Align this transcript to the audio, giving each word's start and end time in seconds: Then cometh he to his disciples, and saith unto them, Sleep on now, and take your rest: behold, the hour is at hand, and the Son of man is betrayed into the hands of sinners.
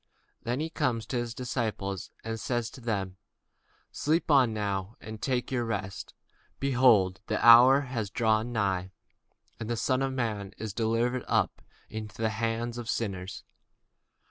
Then 0.41 0.67
cometh 0.71 1.03
he 1.03 1.07
to 1.09 1.17
his 1.17 1.35
disciples, 1.35 2.09
and 2.23 2.39
saith 2.39 2.71
unto 2.75 2.81
them, 2.81 3.17
Sleep 3.91 4.31
on 4.31 4.51
now, 4.51 4.95
and 4.99 5.21
take 5.21 5.51
your 5.51 5.63
rest: 5.63 6.15
behold, 6.59 7.21
the 7.27 7.37
hour 7.45 7.87
is 7.93 8.09
at 8.09 8.17
hand, 8.19 8.91
and 9.59 9.69
the 9.69 9.77
Son 9.77 10.01
of 10.01 10.11
man 10.11 10.53
is 10.57 10.73
betrayed 10.73 11.23
into 11.87 12.19
the 12.19 12.29
hands 12.29 12.79
of 12.79 12.89
sinners. 12.89 13.43